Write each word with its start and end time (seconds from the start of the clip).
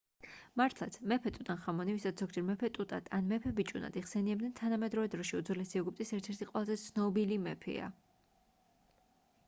მართლაც 0.59 0.95
მეფე 1.11 1.31
ტუტანხამონი 1.33 1.93
ვისაც 1.97 2.23
ზოგჯერ 2.23 2.45
მეფე 2.47 2.69
ტუტად 2.77 3.11
ან 3.17 3.27
მეფე 3.33 3.51
ბიჭუნად 3.59 3.99
იხსენიებენ 4.01 4.55
თანამედროვე 4.61 5.11
დროში 5.15 5.37
უძველესი 5.41 5.79
ეგვიპტის 5.81 6.13
ერთ-ერთი 6.19 6.47
ყველაზე 6.53 6.79
ცნობილი 6.87 7.37
მეფეა 7.47 7.91